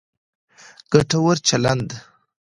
ګټور 0.93 1.37
چلند 1.47 1.87